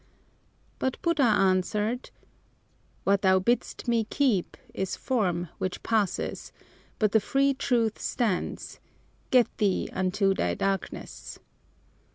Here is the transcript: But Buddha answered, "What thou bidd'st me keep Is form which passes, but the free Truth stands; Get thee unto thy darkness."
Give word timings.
But 0.79 0.99
Buddha 1.03 1.21
answered, 1.25 2.09
"What 3.03 3.21
thou 3.21 3.37
bidd'st 3.37 3.87
me 3.87 4.05
keep 4.05 4.57
Is 4.73 4.95
form 4.95 5.49
which 5.59 5.83
passes, 5.83 6.51
but 6.97 7.11
the 7.11 7.19
free 7.19 7.53
Truth 7.53 7.99
stands; 7.99 8.79
Get 9.29 9.45
thee 9.59 9.89
unto 9.93 10.33
thy 10.33 10.55
darkness." 10.55 11.37